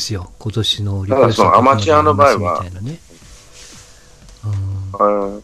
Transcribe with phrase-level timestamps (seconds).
[0.00, 0.32] ですよ。
[0.38, 2.98] 今年のただそのアマチュアの場合はみたいなね。
[4.98, 5.42] うん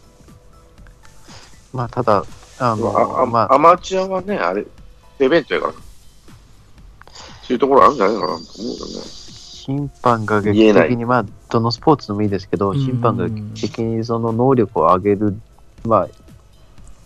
[1.75, 2.25] まあ、ただ、
[2.59, 4.67] あの、ああまあ、アマチュアはね、あれ、
[5.21, 5.73] イベントやから。
[5.75, 5.79] そ
[7.51, 9.03] ういうところあるんじゃないかなと思うよね。
[9.03, 15.39] 審判が劇的に、まあ、どのスポーツでもいいですけど、うん審判が劇的にその能力を上げる、
[15.85, 16.09] まあ、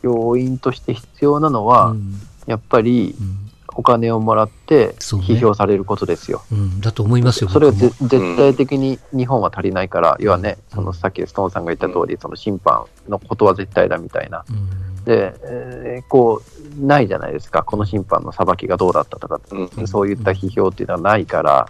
[0.02, 2.14] 要因として必要なのは、うん
[2.46, 3.39] やっぱりうん
[3.74, 5.26] お金をもらってそうね。
[5.26, 6.42] 批評されることですよ。
[6.52, 14.44] うん、だと思いますよ、それは絶対的に日本は足りないから、要はね、そのさっきストーンさんが言った通り、その審判のことは絶対だみたいな。
[14.48, 15.04] うん。
[15.04, 19.86] で、えーこう、ないじゃないですか、この審判の裁きがどうだったとか、うん。
[19.86, 21.68] そういった批評っていうのはないから、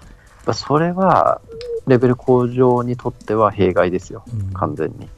[0.55, 1.41] それは
[1.87, 4.53] レベル向上にとっては弊害ですよ、うん。
[4.53, 5.09] 完全に。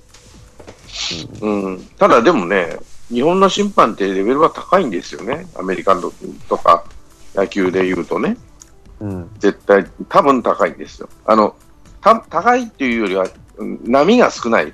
[1.40, 1.80] うん。
[1.98, 2.76] ただでもね、
[3.12, 5.46] 日本の審判ってレベルは高いんですよね。
[5.54, 6.00] アメリカン
[6.48, 6.84] とか
[7.34, 8.38] 野球で言うとね。
[9.00, 11.08] うん、絶対、多分高いんですよ。
[11.26, 11.54] あの、
[12.00, 13.26] た高いっていうよりは、
[13.58, 14.72] うん波が少ない。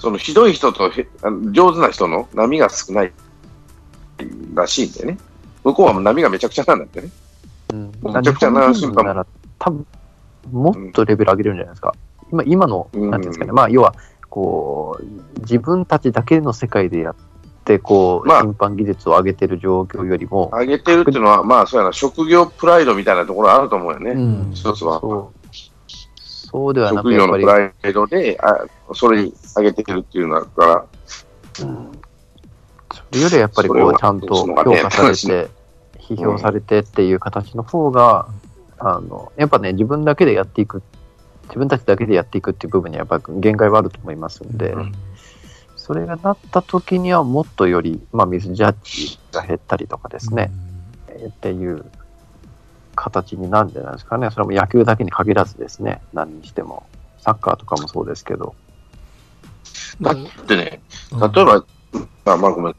[0.00, 0.90] そのひどい人と
[1.52, 3.12] 上手な人の波が少ない
[4.54, 5.18] らしいんでね。
[5.62, 7.10] 向こうは波がめちゃくちゃなんだってね。
[7.74, 9.26] うん、めちゃくちゃな日本人なら
[9.58, 9.86] 多分
[10.50, 11.94] もっとレベル上げれるんじゃないですか。
[12.32, 13.94] 今今の、うんなんていうんですかね、まあ、要は
[14.30, 17.14] こう、自分たちだけの世界でやっ
[17.64, 18.40] て、こう、まあ。
[18.40, 24.12] 審判技術を上げてる状況よりも、上げてるっていうのは、まあ、そうやな、職業プライドみたいなところあると思うよね。
[24.12, 24.50] うん。
[24.54, 25.00] 一つは。
[25.00, 25.40] そう。
[26.22, 30.84] そうではな職く、やっぱり、業のプライドで、あそれに上げてるっていうのだから、
[31.66, 31.92] うん。
[32.92, 35.48] それよりはやっぱりこう、ちゃんと評価されて、
[35.98, 38.26] 批評されてっていう形の方が、
[38.78, 40.82] あの、やっぱね、自分だけでやっていく、
[41.50, 44.92] 自分たちだけでやっていくっていう部分にはやっぱ限界はあると思いますんで、うん
[45.90, 50.52] それがなった時にはもっとより、まあ、ミスジャッジが減ったりとかですね、
[51.08, 51.84] えーっていう
[52.94, 54.30] 形になるんじゃないですかね。
[54.30, 56.86] それも野球だけに限らずですね、何にしても。
[57.18, 58.54] サッカーとかもそうですけど。
[60.00, 61.64] だってね、うん例えば、
[62.26, 62.76] あまあごめん。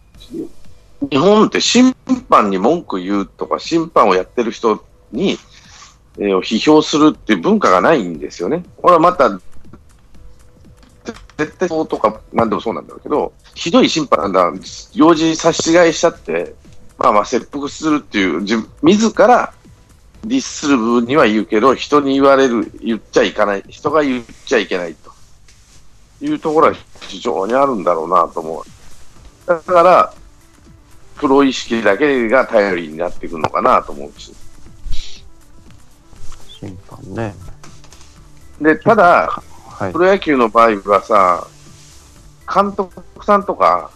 [1.09, 1.93] 日本って審
[2.29, 5.37] 判に文句言うとか、審判をやってる人に、
[6.17, 8.63] えー批評するっていう文化がないんですよね。
[8.77, 9.29] これはまた、
[11.37, 14.51] 絶対そうとか何でもそうなんだろうけど、ひどい審判だ、
[14.93, 16.53] 用事差し違いしちゃって、
[16.97, 19.53] まあまあ切腹するっていう、自自ら
[20.23, 25.11] ディスする分には言うけど、人に言われる、言っちゃいかない、人が言っちゃいけないと
[26.23, 28.63] いうところは非常にあるんだろうなと思う。
[29.47, 30.13] だから、
[31.15, 34.33] プロ意識だけが頼りになってくるのかなと思うし。
[36.61, 37.33] 審判ね。
[38.61, 39.99] で、ただ、はいプ。
[39.99, 41.47] ロ野球の場合はさ、
[42.53, 43.91] 監督さんとか、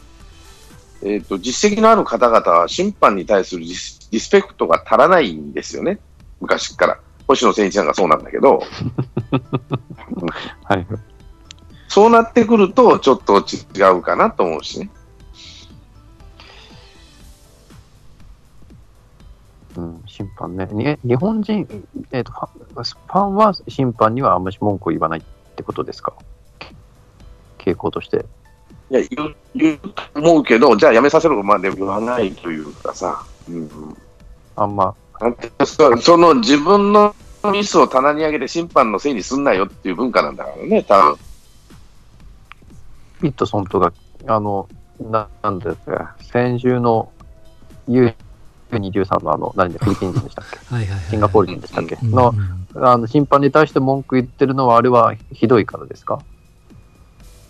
[1.03, 5.99] えっ、と、実績のある方々は審判に対するリスペクトが足らないんですよね。
[6.41, 6.99] 昔から。
[7.27, 8.61] 星野千一なんかそうなんだけど、
[10.63, 10.87] はい。
[11.87, 14.89] そうなってくると、ちょっと違うかなと思うしね。
[19.77, 20.67] うん、審判ね。
[20.71, 25.23] に日本人、えっ、と、ファンファンは審判にはあんまり文句を言わないっ
[25.55, 26.13] てことですか？
[27.57, 28.25] 傾向として。
[28.91, 33.97] いや、言う、言うと思うけど、じゃあやめさせるまで言わないというかさ、うん、
[34.55, 34.95] あんま、
[35.65, 37.15] そその自分の
[37.51, 41.17] ミスを棚に上げて審判のせいにすんなよっていう文化なんだからね、多分。
[43.21, 43.91] ピット・ソントが、
[44.27, 44.69] あの、
[44.99, 47.11] ななんですか、先週の
[48.71, 50.57] U23 のあの、何でフィリピン人でしたっけ？
[50.73, 51.97] はいはいはいシンガポール人でしたっけ？
[52.01, 52.33] うんの
[52.73, 56.21] うんあの審判に対して文句言ってるのは、あれはひどいからですか？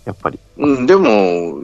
[0.05, 0.39] やっぱり。
[0.57, 1.57] うん、でも、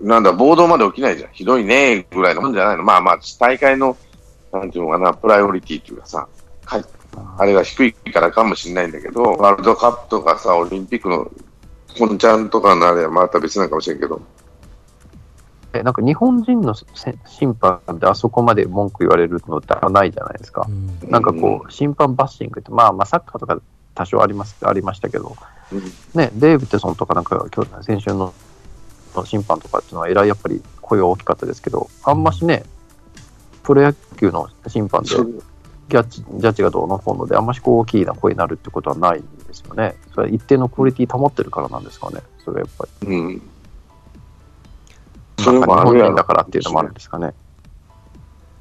[0.00, 1.32] なんだ、暴動まで起きないじゃん。
[1.32, 2.84] ひどいね、ぐらいのもんじゃないの。
[2.84, 3.96] まあまあ、大会の、
[4.52, 6.28] なんていうのかな、プライオリティというかさ、
[6.64, 6.80] か
[7.38, 11.28] あれが低いからかもしれないんだけど、ワールドカップとかさ、オリンピックの、
[11.98, 14.22] コンちゃんとかのあれはまた別なのかもしれんけど、
[15.72, 16.86] えなんか日本人のせ
[17.26, 20.70] 審判であそこまで文句言われるのってないじゃないですかう。
[20.70, 23.60] んなんかこう、審判バッシングって、まあまあサッカーとか
[23.94, 25.36] 多少あります、ありましたけど、
[25.72, 25.80] うん
[26.14, 28.32] ね、デービッドソンとかなんか今日先週の
[29.24, 32.64] 審判とかっていうのはえらいやっぱり声は大きかったですけど、あんましね、
[33.62, 39.96] プロ野球の審判でジャッジジャッジがどうのこうので、あんましこう大きな声になるってことはないんですよね。
[40.14, 43.08] それは一定のクオリティ保ってるからなんですかね、それはやっぱり。
[43.08, 43.42] うん。
[45.38, 47.32] それもあるやろだからっていうのもあるんですかね。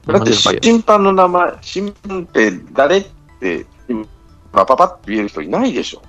[0.06, 3.08] だって審判の名前、審判って誰っ
[3.40, 4.06] て、今
[4.52, 6.02] パパパッと言える人いないでしょ。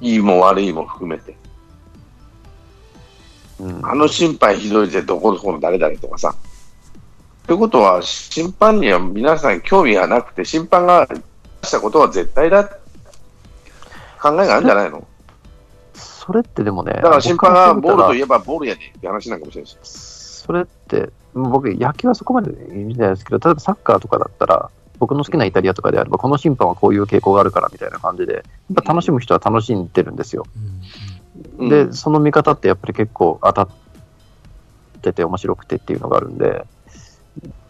[0.00, 1.36] いいも悪いも含めて。
[3.60, 6.34] うんあの審判ひどいぜ、どこどこの誰々とかさ。
[7.46, 11.08] ということは、審判には皆さん興味がなくて、審判が
[11.64, 12.74] したことは絶対だって
[14.20, 15.07] 考えがあるんじゃないの？
[16.28, 19.78] それってでもね、だから審判がボールといええばボールやねって話なんかもしれないし。
[19.78, 28.44] それって、僕、野球はそこまでいいんじゃないですけど、例えばサッカーとかだったら、僕の好きなイタリアとかであれば、この審判はこういう傾向があるからみたいな感じで、やっ
[28.84, 30.44] ぱ楽しむ人は楽しんでるんですよ。
[30.54, 33.68] うんうんで、その見方ってやっぱり結構当たっ
[35.00, 36.66] てて面白くてっていうのがあるんで、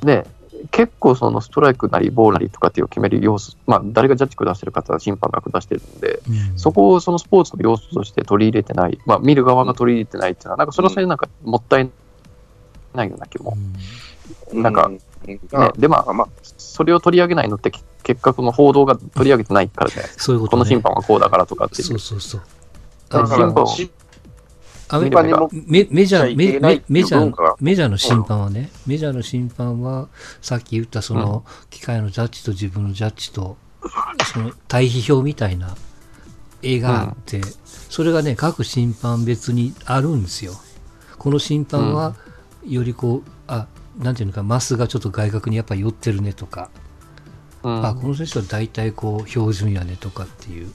[0.01, 0.27] で、
[0.71, 11.91] 結構そのストライクなりボールなりとかっていう決める要素、まあ誰がジャッジ下してる方は審判が下してるんで、うんそこをそのスポーツの要素として取り入れてない、まあ見る側が取り入れてないっていうのは、なんかそれはそれでなんかもったい
[12.95, 13.57] ないような気も。
[14.53, 17.71] なんかうね、あで、まあ、あまあ、それを取り上げないのって
[18.03, 20.39] 結果この報道が取り上げてないからじゃないですか。
[20.39, 21.99] こと、ね、この審判はこうだからとかっていそうう。
[21.99, 22.43] そうそう。
[23.09, 23.98] だからあの審アメリカ審判
[24.96, 30.08] にもメメジャー、いメメメジャー、メジャーの審判はね、メジャーの審判は、
[30.40, 33.56] さっき言ったその、機械のジャッジと自分のジャッジと、
[34.32, 35.76] その対比表みたいな
[36.62, 37.43] 絵があって、
[37.90, 40.55] それがね、各審判別にあるんですよ。
[41.19, 42.14] この審判は、
[42.67, 43.67] よりこう、あ、
[43.99, 46.70] なんていうのか、マスがちょっと外角にやっぱ寄ってるねとか、
[47.62, 47.87] うん。
[47.87, 50.73] あ、この選手は大体こう、標準やねとかっていう。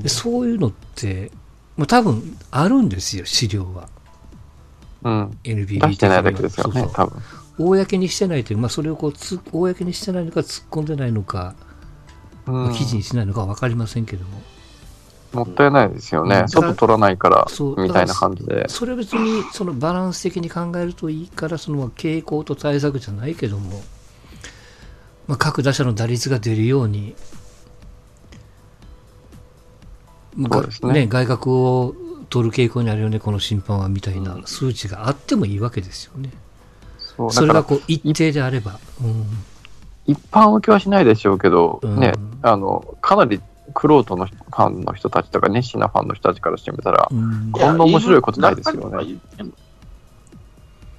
[0.00, 1.32] でそういうのって、
[1.76, 3.88] もう多分あるんですよ、資料は。
[5.02, 5.38] うん。
[5.44, 7.22] NBB 出してないだけですよね、そうそう多分。
[7.58, 11.54] 公にしてないという、まあ、それをこうつ公にしてないのか突っ込んでないのか、
[12.46, 14.42] うん記事にしないのかは分かりませんけども、
[15.32, 16.40] もったいないですよね。
[16.40, 18.68] うん外取らないからそう、みたいな感じで。
[18.68, 23.82] それは別にそのバランス的に考えるといいから、その傾向と対策じゃないけども、
[25.26, 27.16] まあ、各打者の打率が出るように、
[30.36, 31.94] まあそうですね外角を
[32.30, 36.30] 取る傾向にあるよね、この審判はみたいな数値があってもいいわけですよね。
[36.98, 38.78] そうそれがこう一定であれば。
[39.02, 39.24] うん
[40.06, 43.40] 一般受けはしないでしょうけど、うんね、あの、かなり
[43.72, 49.18] クロートのファンの人たちとか、熱心なファンの人たちからしてみたら、うんこんな面白いことないですよね。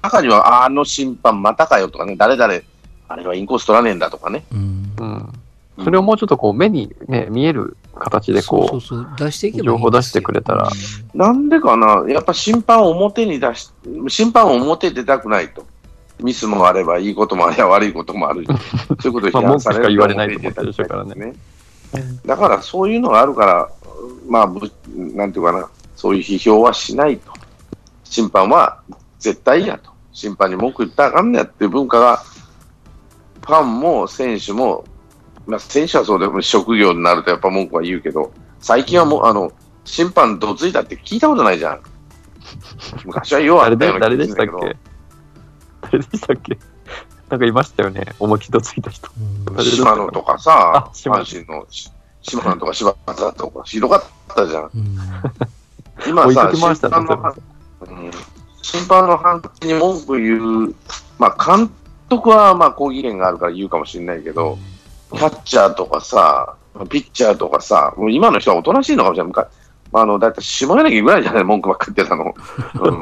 [0.02, 2.54] 中には、あの審判またかよとかね、誰々、
[3.08, 4.44] あれはインコース取らねえんだとかね。
[4.52, 5.32] うんうん。
[5.82, 10.68] それをもうちょっとこう、目にね、見える形でこそうそうそう出していけばいいんですよ情報出してくれたら
[11.14, 13.70] なんでかな、やっぱ審判を表に出し、
[14.08, 15.66] 審判を表に出たくないと。
[16.18, 18.46] ミスもあれば、いいこともあれば、悪いこともある。
[19.00, 21.34] そういうことを批判されるま言われないと思ってるでしょうからねね。
[22.24, 23.68] だから、そういうのがあるから、
[24.28, 27.32] まあ、ぶなんていうかな、そういう批評はしないと。
[28.04, 28.80] 審判は
[29.18, 29.90] 絶対やと。
[30.12, 32.22] 審判に文句言ったらあかんねやっていう文化が、
[33.44, 34.84] ファンも選手も、
[35.46, 39.52] まあ、選手はそうでも職業になるとやっぱ文句は言うけど、最近はもう、あの、
[39.84, 41.80] 審判どついたって聞いたことないじゃん。
[43.04, 44.76] 昔はようあったよ誰でしたっけ？
[45.82, 46.58] 誰でしたっけ？
[47.28, 48.04] なんかいましたよね。
[48.18, 49.08] 思い切りとついた人。
[49.60, 51.90] 島野とかさ阪神のし
[52.22, 54.02] 島野とか柴田とか、ひどかっ
[54.34, 54.70] たじゃん。
[56.08, 57.34] 今さ、審判の
[58.62, 60.74] 審判の判定に文句言う、
[61.18, 61.70] まあ、監
[62.08, 64.58] 督はまあ抗議権があるから言うかもしれないけど、
[65.12, 66.56] キャッチャーとかさ、
[66.90, 69.32] ピッチャーとかさ、もう今の人はおとなしいのかもしれない。
[69.32, 69.46] 昔
[69.92, 72.34] まあ、あのだいたい下柳ぐらいじゃない、文句ばっかり言ってたの。
[72.82, 73.00] うん、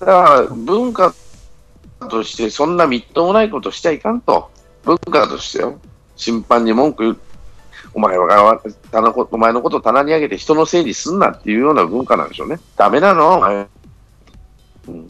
[0.00, 1.14] だから、文化
[2.08, 4.50] としてそんなみっともないことしちゃいかんと。
[4.84, 5.78] 文化としてよ。
[6.16, 7.18] 審判に文句言う。
[7.92, 12.58] お前は棚こお前のことを棚に上げて人のせいにすんなっていうような文化なんでしょうね。
[12.76, 13.68] ダメなのお前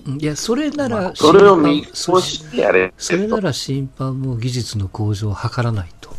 [0.07, 2.93] いや、それなら、それを見越してやれ。
[2.99, 6.11] それなら審判も技術の向上を図らないと。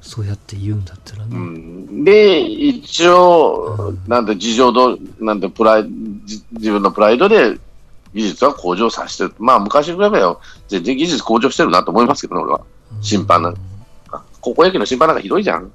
[0.00, 1.36] そうやって言うんだったらうね。
[1.36, 5.86] ん、で、一応うん、なんて事情ど、なんてプライ
[6.24, 7.58] じ自分のプライドで
[8.14, 9.34] 技術は向上させてる。
[9.38, 10.38] まあ、昔に比べれば
[10.68, 12.60] 全然技術向上してるなと思いますけどね、俺は。
[13.02, 13.56] 審判なん
[14.40, 15.72] 高校野球の審判なんかひどいじゃん。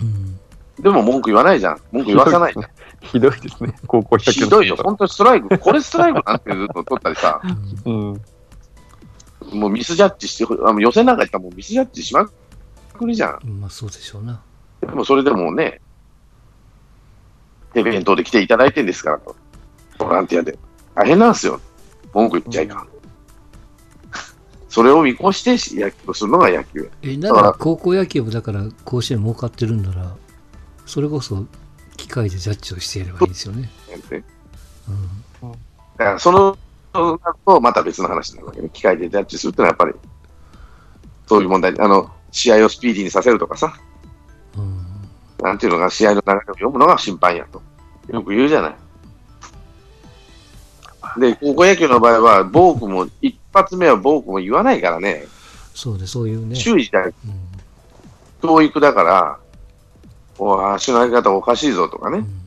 [0.00, 0.38] うん
[0.80, 1.80] でも文句言わないじゃん。
[1.92, 2.66] 文句言わさないじゃん。
[3.02, 3.74] ひどいですね。
[3.86, 4.76] 高校野球のひどいよ。
[4.76, 5.58] 本当にストライク。
[5.58, 7.40] これストライクなんてずっと取ったりさ、
[7.84, 8.20] うん
[9.52, 9.60] うん。
[9.60, 13.60] もうミスジャッジして、あの予選なんか行ったらもうミスジャッジしまくりじゃん。
[13.60, 14.40] まあそうでしょうな。
[14.80, 15.80] でもそれでもね、
[17.74, 19.36] 手弁当で来ていただいてるんですからと。
[19.98, 20.58] ボランティアで。
[20.94, 21.60] 大変なんですよ。
[22.12, 22.88] 文句言っちゃいかん。
[24.68, 26.90] それを見越して野球をするのが野球。
[27.02, 30.14] え、なら高校野球もだから甲子園儲かってるんなら、
[30.86, 31.44] それこそ
[32.02, 33.62] 機械でジャッジをしてやればいいですよね。
[33.62, 33.68] ね
[34.88, 35.52] うん
[35.96, 36.58] だからその、
[36.92, 38.70] そうなるとまた別の話になるわけね。
[38.72, 39.94] 機械でジャッジするってのはやっぱり、
[41.28, 41.78] そういう問題。
[41.78, 43.74] あの、試合をスピーディーにさせるとかさ、
[44.56, 44.84] うん
[45.42, 47.62] なんていうのが、試合の流れを読むのが審判やと。
[48.08, 48.76] よく言うじゃない。
[51.20, 55.26] で、高校野球の場合は、ボークも、一発目はボークも言わないからね、
[55.74, 56.56] そうね、そういうね。
[56.56, 56.90] 注意。
[56.92, 57.42] うん
[58.42, 59.38] 教育だから、
[60.38, 62.18] 足の上げ方おかしいぞとかね。
[62.18, 62.42] うん。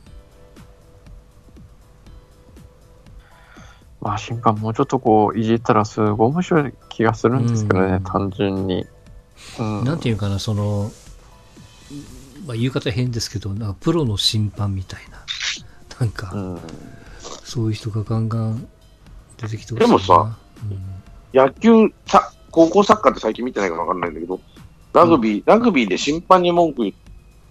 [4.02, 8.04] まあ、審判もうちょっとこう、いじったらすごい面白い気がするんですけどね、うん。
[8.04, 8.86] 単純に。
[9.60, 9.84] うん。
[9.84, 10.92] なんていうかな、その、
[12.46, 15.26] まあ、言い方変ですけど、なんかプロの審判みたいな、
[16.00, 16.60] なんか、うん。
[17.44, 18.68] そういう人がガンガン
[19.38, 19.88] 出てきてほしいな。
[19.88, 20.38] でもさ、
[20.70, 21.40] うん。
[21.40, 24.40] 野球さ、高校サッカーって最近見てないからわかんないんだけど、
[24.94, 26.94] ラグビー、ラグビーで審判に文句言っ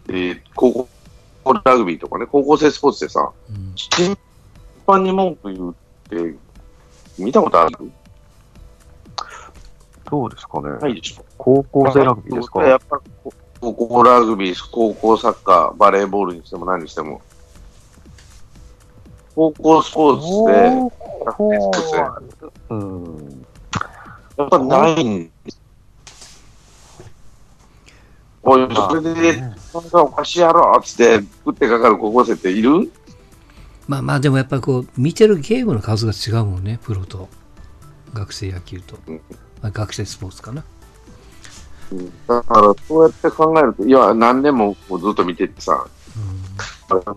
[0.07, 0.89] て、高
[1.45, 4.17] 校ラグビーとかね、高校生スポーツでさ、うん審
[4.87, 5.75] 判に文句言うっ
[6.09, 6.35] て、
[7.19, 7.93] 見たことある？
[10.11, 11.25] どうですかね、ないでしょ。
[11.39, 12.63] 高校生ラグビーですか？
[12.65, 13.11] やっぱり
[13.61, 17.23] 高校ラグビー、高校サッカー、バレーボールにしても何にしても、
[19.35, 20.71] 高校スポーツで、
[21.33, 21.73] 高校
[22.69, 23.47] うん。
[24.37, 25.64] やっぱないんです。
[28.45, 32.93] おい、それで、ねそんなおかしいやろっつって、食ってかかる高校生っている？
[33.89, 37.29] まあまあ、でもやっぱりこう、見てるゲームの数が違うもんね、プロと、
[38.13, 39.21] 学生野球とうん、
[39.61, 40.65] まあ、学生スポーツかな。
[42.27, 45.87] だから、そうやって考えると、いや、何年もずっと見ててさ、
[46.17, 47.17] うん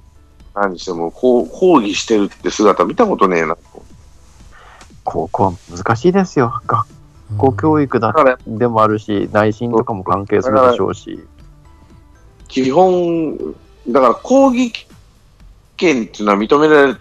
[0.59, 3.61] 何しても、こう、抗議してるって姿見たことねえなと。
[5.03, 6.61] 高校は難しいですよ。
[6.65, 6.87] 学
[7.37, 11.19] 校教育だだから、でもあるし、内心とかも関係するでしょうし。
[12.47, 13.37] 基本、
[13.89, 14.71] だから抗議
[15.75, 16.99] 権っていうのは認められる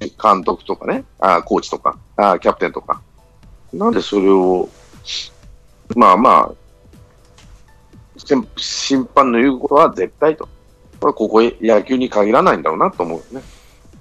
[0.00, 3.00] 監督とかね、あコーチとかあ、キャプテンとか。
[3.72, 4.68] なんでそれを、
[5.94, 6.54] まあまあ、
[8.16, 10.48] 審審判の言うことは絶対と。
[11.00, 13.42] これはここ野球に限らないんだろうなと思うよね。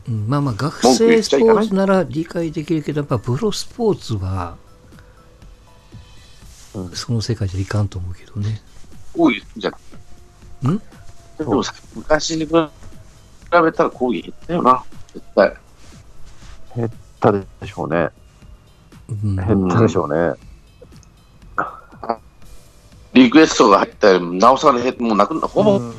[0.09, 4.57] うんまあまあ、学生スポーツなら理解できるけど、やっぱプロスポーツは
[6.81, 8.61] うん、その世界じゃいかんと思うけどね。
[9.15, 10.71] 抗議じゃん。
[10.71, 10.81] ん？
[11.37, 14.83] でもさ、昔に比べたら抗議減ったよな。
[15.13, 15.53] 絶対。
[16.75, 18.09] 減ったでしょうね。
[19.09, 20.33] うん減ったでしょうね。
[23.13, 25.93] リクエストが入ったら、なおさら減もうなくな、ほぼうん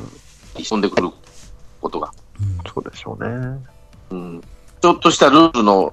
[0.54, 1.10] 飛んでくる
[1.80, 2.12] ことが。
[2.40, 3.58] うんそうでしょうね。
[4.10, 4.40] うん。
[4.80, 5.92] ちょっとしたルールの、よ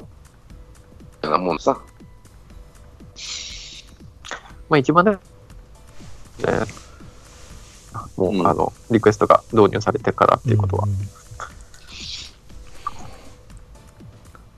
[1.23, 1.77] うなもんさ。
[4.69, 5.17] まあ一番ね、ね
[8.15, 10.85] もう、うんあの、リクエストが導入されてからっていうことは。
[10.85, 10.89] ん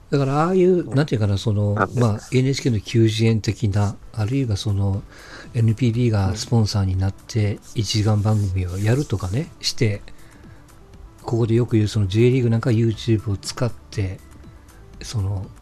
[0.10, 5.04] だから、ああいう、なんていうかな、そのまあ、NHK の90円的な、あるいはその、
[5.54, 10.01] NPB がスポンサーになって、1時間番組をやるとかね、して、
[11.22, 14.20] ここでよく言う、その J リーグなんか YouTube を使って、
[15.01, 15.59] その、うん。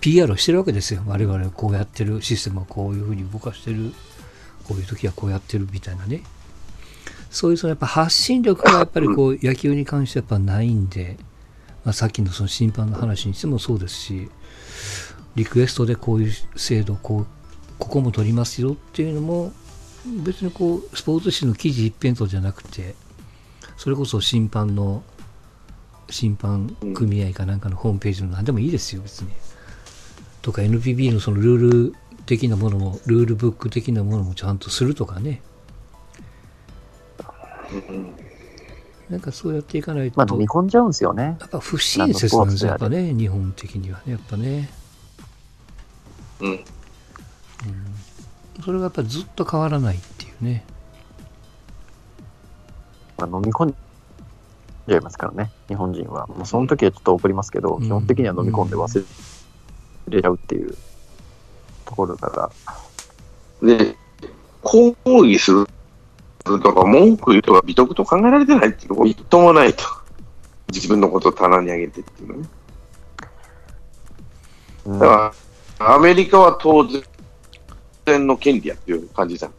[0.00, 1.02] PR をしてるわけですよ。
[1.06, 3.92] 我々はこうやってる、システムはこういうふうに動かしてる、
[4.66, 6.22] こういう時はこうやってるみたいなね。
[7.30, 11.16] そういうそのやっぱ発信力がやっぱりこう野球に関してはやっぱないんで、
[11.84, 14.30] まあ、さっきのその審判の話にしてもそうですし、
[15.34, 17.26] リクエストでこういう制度、こう、
[17.78, 19.52] ここも取りますよっていうのも、
[20.24, 22.94] 別にこう、スポーツ紙の記事一辺倒じゃなくて、
[23.76, 25.02] それこそ審判の、
[26.10, 29.30] 審判組合かなんかのホームページの何でもいいですよ、別に。
[30.42, 31.94] とか NPB のそのルール
[32.26, 35.42] 的なものも、ルールブック的なものもちゃんとするとかね。
[39.10, 41.36] なんかそうやっていかないと、まあ飲み込んじゃうんですよね。
[41.40, 44.70] やっぱ不親切なんですよ、やっぱね、日本的にはね、やっぱね。
[46.40, 46.64] うん。
[48.64, 50.64] それがやっぱずっと変わらないっていうね。
[53.18, 53.74] まあ、飲み込ん
[54.86, 56.26] じゃいますからね、日本人は。
[56.26, 59.06] もうその時はちょっと怒りますけど、うん基本的には飲み込んで忘
[60.08, 60.76] れちゃうっていう
[61.86, 62.50] ところか
[63.62, 63.66] ら。
[63.76, 63.96] で、
[64.62, 65.66] 抗議する
[66.44, 69.84] とか、文句言うとか、美徳と考えられてないっていうところ、みっともないと。
[70.72, 72.48] 自分のことを棚に上げてっていうのね。
[74.86, 75.32] うんだか
[75.78, 76.86] ら、アメリカは当
[78.06, 79.52] 然の権利やっていう感じじゃん。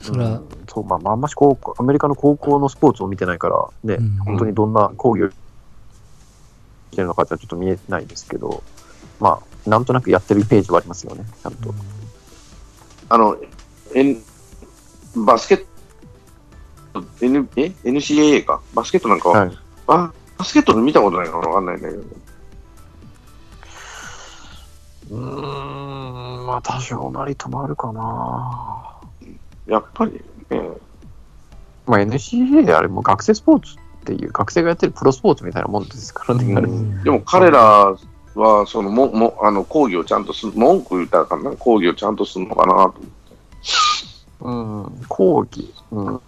[0.00, 5.36] それはうん、そう、まあ、まああんまし高校、アメリカの高校のスポーツを見てないから、ね、うん本当にどんな講義をし
[6.96, 8.62] てるのかってちょっと見えないですけど、
[9.20, 11.74] まあ、なんとなくやってるイメージはありますよね、ちゃんと。
[13.08, 13.36] あの、
[13.94, 14.16] N、
[15.16, 15.64] バスケッ
[16.92, 18.60] ト、N、え ?NCAA か？
[18.74, 19.58] バスケットなんかは、はい。
[19.88, 22.02] あバスケットで見たことないからわかんないんだけど。
[25.10, 28.95] うーん、まあ、多少なりともあるかな。
[29.66, 30.12] やっぱり、
[30.50, 30.70] ね、
[31.86, 36.54] まあ、NCA あれも学生スポーツっていう、学生がやってるプロスポーツみたいなもんですからね、
[37.04, 37.96] でも彼ら
[38.34, 42.94] は、その、も、も、あの、講義をちゃんとす、文句言ったらあかんな、講義をちゃんとするのかなと。
[44.42, 44.50] うう
[44.86, 46.06] ん、抗議、うん。
[46.06, 46.20] うん、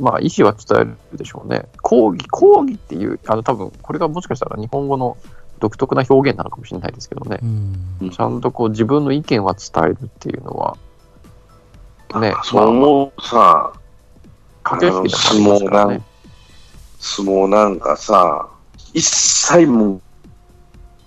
[0.00, 1.66] まあ、意思は伝えるでしょうね。
[1.82, 5.16] 抗議、抗議っていう、あの、多分これがもしかしたら日本語の
[5.60, 8.06] 独特な表現なのかもしれないですけどねう。
[8.06, 8.10] ん。
[8.10, 10.76] ちゃんとこう自分の意見は伝えるっていうのは、
[12.14, 13.72] ね、そう思うさ、
[14.62, 16.02] 駆け引きだと思いますからね。
[16.98, 18.48] 相撲なんかさ、
[18.94, 20.00] 一切文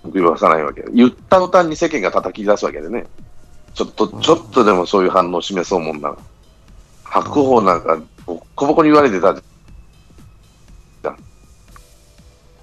[0.04, 0.84] 句言わさないわけ。
[0.92, 3.06] 言った途端に世間が叩き出すわけでね。
[3.74, 6.16] ちょっと、ちょっとでもそういう反応を示そうもんなら。
[7.04, 9.42] 白鵬なんか、ボッコボコに言われてたじ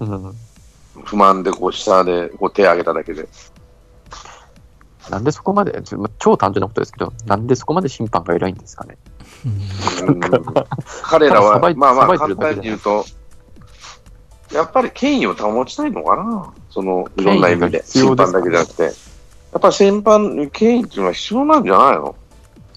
[0.00, 0.34] うんゃん。
[1.04, 3.28] 不満でこう下でこう手挙げただけで。
[5.10, 5.82] なんでそこまで、
[6.18, 8.96] 超単純なことですけど、なんでそこまで審判が偉いんですかね。
[9.44, 9.48] う
[10.12, 10.20] ん
[11.02, 13.04] 彼らはさばい、まあまあ簡単に言うと、
[14.52, 16.52] やっぱり権威を保ちたいのかな。
[16.70, 17.84] その、いろんな意味で。
[17.84, 18.82] 審判だけじゃなくて。
[18.82, 18.90] や
[19.58, 22.14] っぱ審判、権威っていうのは必要なんじゃないの？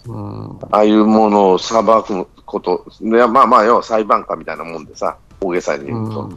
[0.07, 0.59] うん。
[0.71, 6.23] ああいうものを裁くこと、いやまあまあ、要は裁判官みたいなもんでさ、大げさに言うと。
[6.23, 6.29] うん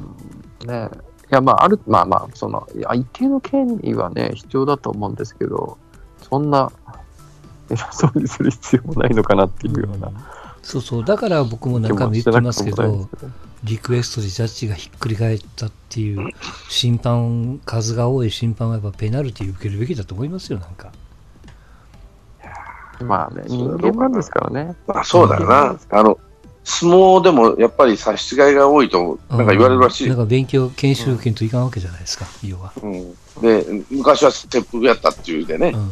[0.66, 0.98] ねえ
[1.28, 5.76] いや、まあ、ある、まあまあ、その、一定の権利はね、必要だと思うんですけど、
[6.28, 6.70] そんな、
[7.70, 10.10] 偉そうにする必要もないのかなっていうような
[10.62, 11.04] そうそう。
[11.04, 13.08] だから僕も気何回も言ってます、けど。
[13.64, 16.30] リクエストでジャッジがひっくり返ったっていう
[16.68, 20.92] 審判、数が多い審判はやっぱペナルティ受けるべきだと思いますよ、なんか。
[23.04, 24.76] まあね、人間なんですからね。
[24.86, 25.76] まあそうだよな。
[25.90, 26.18] あの、
[26.68, 30.08] 相撲でもやっぱり差し違いが多いと、なんか言われるらしい。
[30.08, 32.72] よなんか勉強、研修受けんといかんわけじゃないですか、要は。
[32.82, 33.14] うん。
[33.40, 35.80] で、昔は切腹やったっていうでねう、ん。
[35.80, 35.90] うん。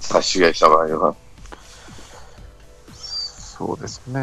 [0.00, 1.14] 差し違いした場合は。
[2.92, 4.20] そうですね。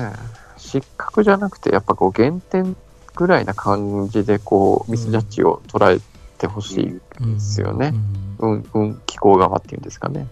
[0.58, 2.75] 失格じゃなくて、やっぱこう、減点
[3.15, 6.01] ぐらいな感じで、こう、ミスジャッジを捉え
[6.38, 7.94] てほしいうんですよね。
[8.41, 8.50] うん。
[8.50, 10.27] うん、うん、気候側っていうんですかね。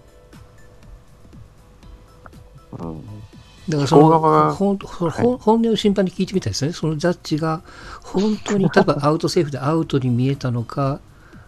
[3.70, 7.62] だからその向こう側がほんほほ本音を審判に聞いてみたいですね、そのジャッジが
[8.02, 11.00] 本当に例えばアウトセーフでアウトに見えたのか、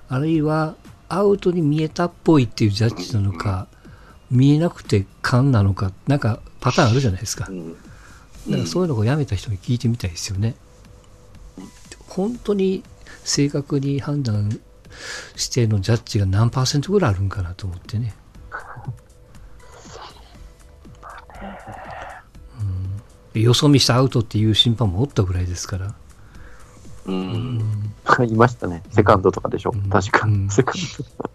[0.10, 0.76] あるいは
[1.10, 3.68] アウトに見えたっぽいっていうジャッジなのか、
[4.32, 7.48] 見えなくて勘なのか、なんかパターンあるじゃないですか。
[7.50, 7.76] うん
[8.48, 10.56] だからそういうのをやめた人に聞いてみたいですよね。
[12.08, 12.84] 本当に
[13.24, 14.60] 正確に判断
[15.36, 18.16] してのジャッジが何パーセントぐらいあるんかなと思ってね。
[23.42, 25.94] よそ見したアウトっていう審判もおったぐらいですから。
[27.06, 27.94] うん
[28.28, 28.84] いましたね。
[28.92, 29.72] セカンドとかでしょ。
[29.74, 31.30] うん確かうんセカンド。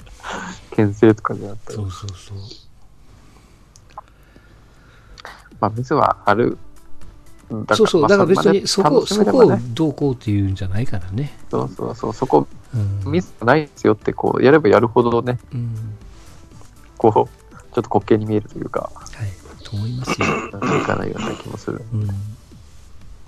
[0.77, 2.39] 牽制とかであったらそうそうそう。
[5.61, 6.59] まあ、ミスはある。
[7.67, 8.03] だそうそう。
[8.03, 11.39] だから別にそこ、そこをね、どうこうっていうんじゃないからね。
[11.51, 13.13] そうそうそう、そこ、うん。
[13.13, 15.95] ミスないですよって、こう、やればやるほどね、うん。
[16.97, 19.12] こう、ちょっと滑稽に見えるというか、はい。
[19.73, 20.27] と思いますよ。
[20.81, 21.83] いかないような気もする。
[21.93, 22.09] うん。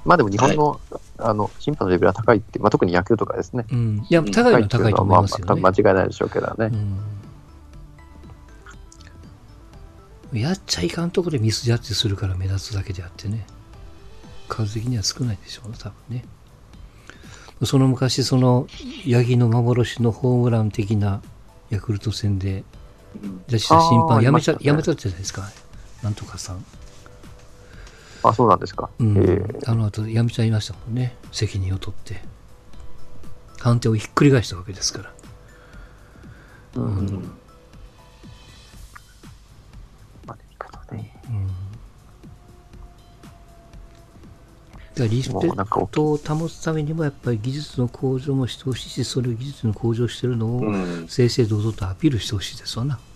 [0.05, 0.81] まあでも日本の、
[1.19, 3.65] あの、審判のレベルは高いって、まあ特に野球とかですね。
[3.71, 4.07] うん。
[4.09, 5.61] いや、高いのは高いと思いますよね。
[5.61, 6.71] まあ、間違いないでしょうけどね。
[10.33, 13.47] うん、やっちゃいかんところでミスジャッジするから目立つだけであってね
[14.49, 16.25] 数的には少ないでしょうね多分ね
[17.63, 18.67] その昔その
[19.07, 21.23] 八木の幻のホームラン的な
[21.71, 22.65] ヤクルト戦で
[23.23, 25.49] ジャッジした審判やめちゃ、ねやめたじゃないですか
[26.05, 26.65] なんとかさん、
[28.23, 28.91] あ、そうなんですか。
[28.99, 29.17] うん。
[29.17, 31.17] えーあの後やめちゃいましたもんね。
[31.33, 32.21] 責任を取って。
[33.61, 35.13] 判定をひっくり返したわけですから。
[36.77, 37.31] うん。
[40.27, 41.17] まあ、いいことね。
[41.29, 41.49] うん。
[45.09, 45.57] リスペク
[45.91, 51.09] トを保つためにもやっぱり技術の向上もしてほしいしそれを技術の向上してるのをうん。
[51.09, 52.97] 正々堂々とアピールしてほしいですわな。
[52.97, 53.14] うん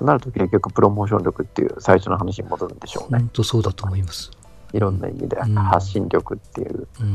[0.00, 3.18] となると結局プロモーション力っていう最初の話に戻るんでしょうね。
[3.18, 4.30] 本当そうだと思います。
[4.72, 7.06] いろんな意味でうん発信力っていう、うん。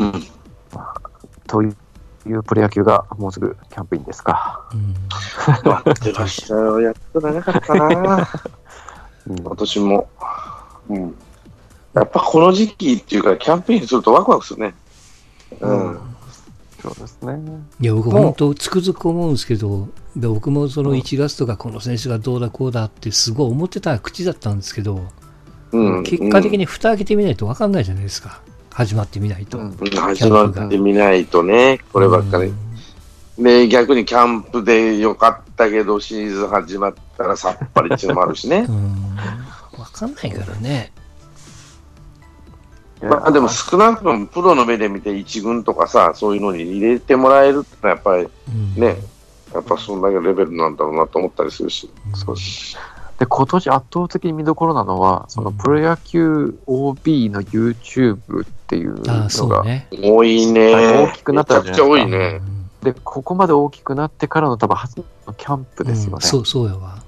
[0.00, 0.22] うん
[1.46, 1.68] とい
[2.26, 4.68] うプロ野球がもうすぐキャンプインですか。
[4.74, 4.94] うん。
[5.64, 6.80] 待ってましたよ。
[6.80, 8.28] やっと長かったな。
[9.28, 10.10] うん今年も。
[10.90, 11.14] うん。
[11.94, 14.74] やっぱこの時期っていうか、キャンペーンするとワクワクするね。
[15.60, 16.15] うん。
[16.86, 17.38] そうですね。
[17.80, 25.04] いや、僕本当つくづく思うんですけど、で僕もその1月とかこの選手がどうだこうだってすごい思ってた口だったんですけど、
[25.72, 26.02] うん。
[26.04, 28.40] 結果的に蓋開けてみないと分かんないじゃないですか。
[28.70, 29.58] 始まってみないと。
[29.58, 32.52] うんうん、始まってみないとね、こればっかり。
[33.38, 38.72] で、逆にキャンプでよかったけど、シーズン始まったらさっぱりっていうのもあるしねう。
[38.72, 39.16] ん。
[39.76, 40.92] 分かんないからね。
[43.02, 48.96] まあでも少なくともプロの目で見て一軍とかさ、そういうのに入れてもらえるってのはやっぱりうん、ね、
[49.52, 51.90] やっぱそんだけレベルなんだろうなと思ったりするし。
[52.14, 52.36] そう
[53.18, 59.64] で今年圧倒的に見どころなのは、そのプロ野球 OB の YouTube っていうのが。
[59.90, 60.74] 多いね。
[60.74, 62.40] 大きくなったじゃないですかめちゃくちゃ多いね。
[62.46, 62.56] うん
[62.86, 66.14] で、ここまで大きくなってからの多分初のキャンプですよね。
[66.14, 67.02] うんそう、そうやわ。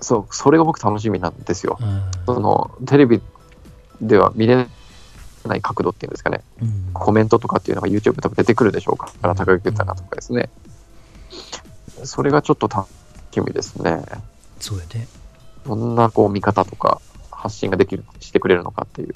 [0.00, 1.78] そう、それが僕楽しみなんですよ。
[1.78, 3.20] うんその、テレビ
[4.00, 4.66] では見れ
[5.48, 6.42] ない角度っていうんですかね。
[6.60, 10.48] うんコメントとかっていうのが YouTube 多分出てくるでしょうから、高木豊とかですね。
[12.04, 12.88] それがちょっと楽
[13.32, 14.02] しみですね。
[14.60, 15.08] そうやね。
[15.66, 19.14] どんなこう見方とか発信ができる、してくれるのかっていう。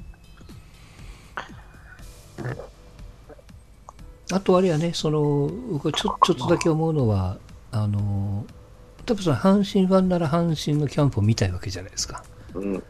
[4.30, 7.38] あとあれやね、その、僕ちょちょっとだけ思うのは、
[7.70, 8.44] あの、
[9.06, 12.22] 多分その阪神ファンなら阪神のキャンプを見たいわけじゃないですか。
[12.54, 12.82] うん。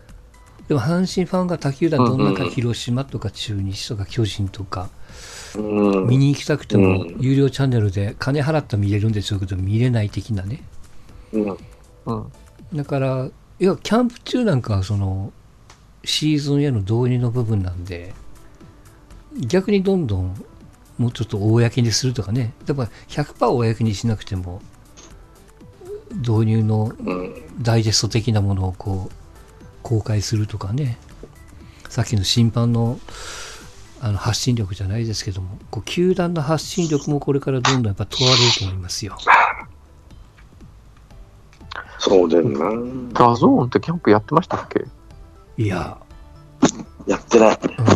[0.68, 4.90] でも阪神ファンが他球団どんなか広島とか中日とか巨人とか
[5.56, 6.06] うん。
[6.06, 10.62] 見に行きたくてもうん有料チャンネルで金払ったら見れるんでしょうけど見れない的なね。
[11.32, 11.58] うん。
[12.06, 12.32] うん。
[12.74, 15.32] だから、いや、キャンプ中なんかはその
[16.04, 18.14] シーズンへの導入の部分なんで、
[19.34, 20.44] 逆にどんどん
[20.98, 24.60] もうちょっと公にするとかね、だから100%公にしなくても、
[26.10, 27.34] 導入のうん。
[27.60, 29.17] ダイジェスト的なものをこう
[29.88, 30.98] 公開するとかね、
[31.88, 33.00] さっきの審判の
[34.00, 39.16] あの発信力じゃないですけども、こう球団の発信力もこれからどんどんやっぱ問われると思いますよ。
[41.98, 42.70] そうだよな。
[43.14, 44.84] DAZN ってキャンプやってましたっけ？
[45.56, 45.98] いや、
[47.06, 47.58] やってない。
[47.78, 47.86] うん、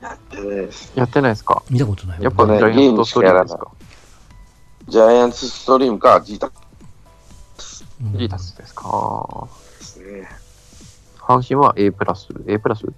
[0.00, 0.92] やってないです。
[0.94, 1.62] やってないですか？
[1.70, 3.72] 見たことないわやっぱねジャイアントストリームですか？
[4.88, 6.52] ジャイアンツストリームか、ジータス
[8.02, 9.48] うんジータスですか？
[11.28, 12.92] 阪神は A プラス、A プラスで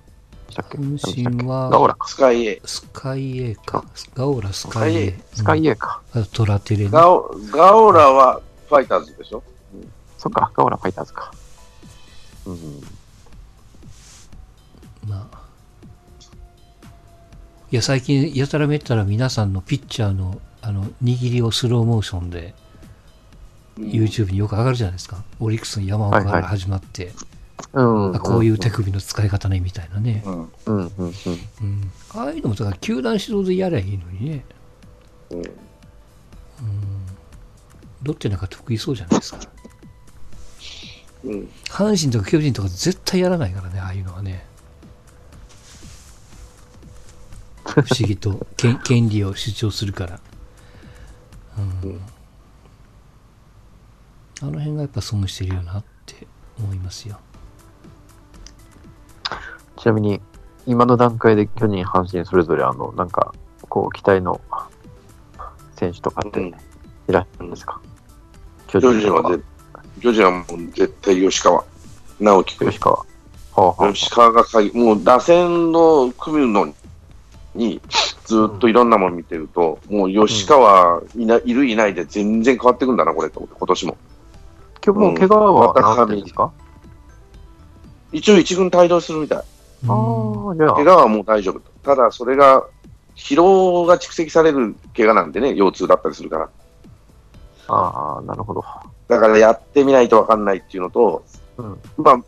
[0.50, 0.78] したっけ？
[0.78, 2.08] 阪神はけガオラか。
[2.08, 2.62] スカイ A。
[2.64, 3.84] スカイエーか。
[4.14, 5.36] ガオラスカイエー。
[5.36, 6.00] スカイ A か。
[6.14, 6.90] うんあとトラテレね。
[6.90, 9.42] ガオガオラはファイターズでしょ？
[10.16, 11.32] そっか、ガオラファイターズか。
[12.46, 12.80] うん。
[15.08, 15.40] まあ。
[17.72, 22.54] いや、最近、やたらめったら皆さんのピッチャーの、あの、握りをスローモーションで、
[23.78, 25.24] YouTube によく上がるじゃないですか。
[25.38, 27.12] オリックスの山岡かはいはいら始まって、
[27.72, 28.16] うん。
[28.16, 30.22] あこういう手首の使い方ね、みたいなね。
[30.26, 30.34] うん。
[30.34, 31.12] うん、うん、うん。
[31.62, 31.92] うん。
[32.14, 34.44] ああいうのも、だから、球団指導でやりゃいいのにね。
[35.30, 35.42] うん。
[38.02, 39.40] ロッテなんか得意そうじゃないですか。
[41.24, 41.48] うん。
[41.68, 44.46] 阪神とか巨人とか絶対やらないからね、ああいうのはね。
[47.64, 50.20] 不思議と権 権利を主張するから。
[51.84, 52.00] うんうん
[54.42, 56.26] あの辺がやっぱ損してるよなって
[56.58, 57.20] 思いますよ。
[59.80, 60.20] ちなみに、
[60.66, 63.32] 今の段階で巨人、阪神、それぞれ、あの、なんか、
[63.70, 64.38] こう、期待の
[65.74, 66.52] 選手とかってうんい
[67.08, 67.80] らっしゃるんですか、
[68.68, 69.42] 巨巨人は絶
[70.02, 71.64] 巨人はもう絶対吉川。
[72.20, 72.68] 直樹君。
[72.68, 72.96] 吉川。
[72.96, 73.04] は
[73.56, 76.74] あ、はあ、吉川が鍵、もう打線の組むの
[77.54, 77.80] に、
[78.26, 83.96] ずっといろんなもの見てると、もう吉川いな、いるいないで全然変わってくんだな、これと思って、今年も。
[84.84, 86.52] 今日もう怪我は治ってるんですか、
[88.12, 89.44] 一応一軍帯同するみたい。
[89.86, 91.70] 怪、我はもう大丈夫と。
[91.82, 92.64] ただ、それが、
[93.16, 96.48] 疲労が蓄積される怪我なんでね、腰痛だったりするから。
[97.68, 98.64] ああ、なるほど。
[99.08, 101.24] だからやってみないと分かんないっていうのと、
[101.56, 101.78] うん。
[101.98, 102.22] まあ、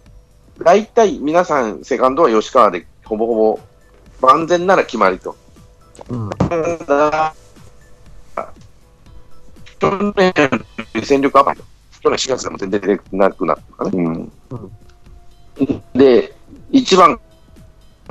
[0.62, 3.60] 大体皆さん、セカンドは吉川でほぼほぼ
[4.20, 5.36] 万全なら決まりと。
[6.08, 6.30] うん。
[6.30, 7.34] ただ、
[9.78, 10.32] 去年
[11.02, 11.62] 戦力アップ、
[12.00, 13.90] 去年4月でも全然出てなくなったかね。
[13.98, 14.32] うん
[15.94, 16.34] で、
[16.70, 17.20] 一番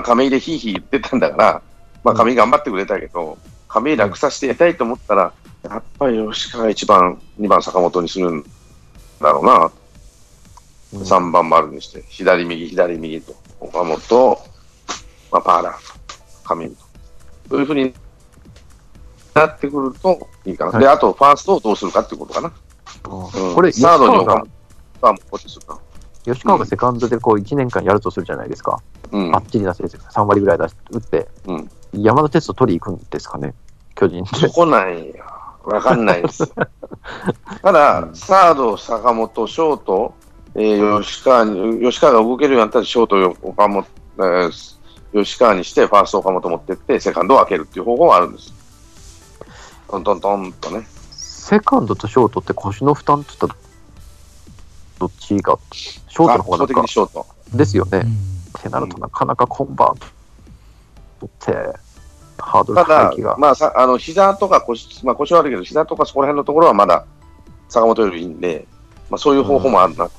[0.02, 1.62] 亀井でヒーヒー言ってたんだから、
[2.04, 3.38] まあ、亀井頑張ってくれたけど、
[3.68, 5.34] 亀井楽させてやりたいと思ったら、
[5.64, 8.44] やっぱり吉川1番、2番坂本にするん
[9.22, 9.72] だろうな、うん
[10.92, 14.42] 3番丸にして、左右、左右と、岡本、
[15.32, 16.00] まあ、パーラーと、
[16.44, 16.76] 亀井と。
[17.50, 17.94] そういうふうに
[19.34, 20.72] なってくるといいかな。
[20.72, 22.48] はいで、あと、ファーストをどうするかっていうことかな。
[22.50, 22.52] う
[23.52, 24.50] んこれ、吉サードに岡本、
[25.02, 25.80] はもうこっちするか。
[26.24, 28.80] 吉川がセカンドでこう1年間やるとするじゃないですか。
[29.12, 33.54] うんばっちりな成績、3割ぐらい出して打って、うん山田哲人取り行くんですかね、
[33.96, 34.36] 巨人って。
[34.36, 35.14] そこなんや。
[35.66, 36.48] わかんないです。
[37.62, 40.14] ただ、サード、坂本、ショート、
[40.56, 43.86] えー吉川に、吉川が動けるようになったら、ショート、岡本、
[44.18, 44.82] えー
[45.14, 48.54] 吉川にして、ファースト、岡本持ってって、セカンドを開けるっていう方法はあるんです。
[49.90, 50.88] トントントンとね。
[51.12, 53.56] セカンドとショートって腰の負担って言ったら、
[55.02, 57.26] どっちが、ショートの方がなんかショート。
[57.54, 58.00] ですよね。
[58.00, 60.00] うんってなるとなかなかコンバー
[61.20, 61.54] トって、
[62.38, 63.38] ハードルただ高い気が、。
[63.38, 67.06] まあさ、あの、膝とか腰、まあ腰は悪いけど、膝とかそこら辺のところはまだ
[67.70, 68.68] 坂本よりいいんで、
[69.10, 70.06] まあ、そういう方法もあるな。
[70.06, 70.10] あ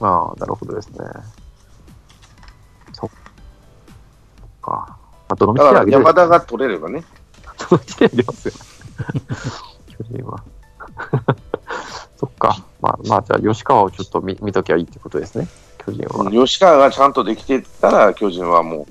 [0.00, 0.98] あ、なるほどですね。
[2.92, 3.10] そっ
[4.60, 4.70] か。
[4.70, 4.96] ま
[5.28, 7.04] あ、どの道だからで山田が取れればね、
[7.70, 8.54] どの道であげますよ。
[9.98, 10.42] 巨人は。
[12.22, 12.64] そっか。
[12.80, 15.48] まあ、まあ、じゃあ、吉川をちょっと見見ときゃいいってことですね。
[15.78, 16.30] 巨人は。
[16.30, 18.84] 吉川がちゃんとできてたら、巨人はもうっ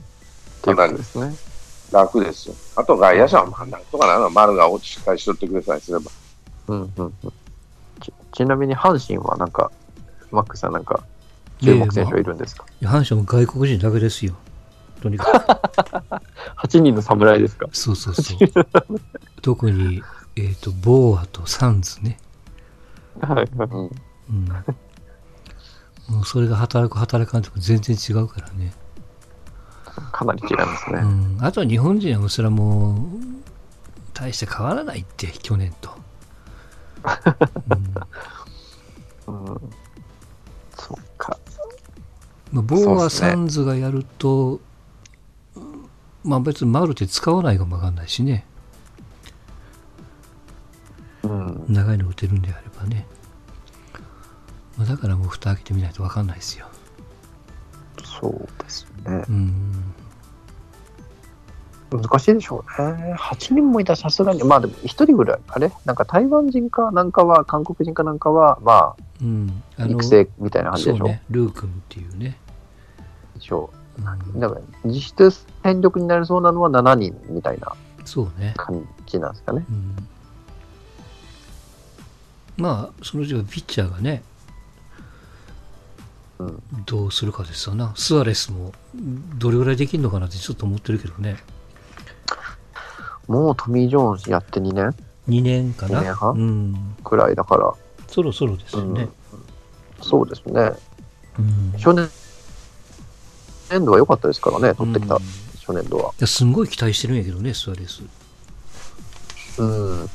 [0.62, 1.34] ていうことですね。
[1.94, 2.56] 楽ですよ。
[2.76, 6.12] あと外野手はまあなんとかなるの、丸が落ちしっかりしとってくれさえすれば。
[6.68, 7.34] うんうんうん。
[8.02, 9.72] ちちなみに阪神はなんか、
[10.30, 11.02] マックスさんなんか、
[11.62, 14.36] 注目選手はいるんですか、いや阪神も外国人だけですよ。
[15.02, 16.68] とにかく。
[16.68, 17.68] ?8 人の侍ですか？
[17.72, 18.50] そうそうそう。
[19.42, 20.02] 特に、
[20.36, 22.18] えっ、と、ボーアとサンズね。
[23.20, 23.48] はいはい。
[23.58, 23.90] うん
[24.30, 24.48] うん。
[26.16, 28.74] もうそれが働く働かんとか全然違うからね。
[30.12, 31.00] かなり違いますね。
[31.00, 31.38] うん。
[31.42, 32.98] あとは日本人はそれはもう、
[34.14, 35.92] 大して変わらないって、去年と。
[39.28, 39.70] うんうん。
[40.78, 41.38] そっか。
[42.52, 44.60] まあ、ボーア、サンズがやると、
[46.24, 48.46] まあ別にマルテ使わないかもわかんないしね。
[51.24, 51.66] うん。
[51.68, 53.06] 長いの打てるんであればね。
[54.78, 56.68] まあ、だからもう蓋開けてみないとわかんないですよ。
[58.04, 59.24] そうですね。
[59.30, 59.94] うん。
[61.92, 63.14] 難しいでしょうね。
[63.16, 69.64] 8人もいたらさすがに、まあでも1人ぐらい、あれなんか台湾人かなんかは、韓国人かなんかは、まうん。
[69.78, 70.98] あ、育成みたいな感じでしょ。
[71.00, 71.24] そうね。
[71.30, 72.38] ルー君っていうね。
[73.36, 74.40] でしょうんう。
[74.40, 77.74] だから、実質戦力になりそうなのは7人みたいな
[78.06, 78.54] そうね。
[78.56, 79.66] 感じなんですかね。
[79.70, 80.08] うん。
[82.58, 84.24] まあ、そのうちはピッチャーがね、
[86.40, 86.64] うん。
[86.86, 87.94] どうするかですよな。
[87.96, 88.74] スアレスも
[89.38, 91.38] どれぐらいできるのかなってちょっと思ってるけどね。
[93.28, 94.96] もうトミー・ジョーンズやって2年
[95.30, 96.00] ？2年かな？
[96.00, 96.34] 二年半？
[96.34, 96.96] うん。
[97.04, 97.74] くらいだから、
[98.08, 99.08] そろそろですよね。
[100.02, 100.72] そうですね。
[101.38, 101.72] うん。
[101.78, 102.10] 初年
[103.70, 105.26] 年度は良かったですからね、取ってきたうんい
[105.60, 106.14] 初年度は。
[106.20, 108.02] や、すんごい期待してるんやけどね、スアレス。
[109.60, 110.10] うん。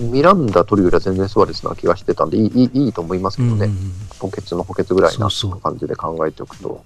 [0.00, 3.54] ミランダ取るよりは全然スワレスな気がしてたんで、いいいいいいと思いますけどね。
[3.54, 5.28] うんうんうん補欠の補欠ぐらいな
[5.62, 6.84] 感じで考えておくと。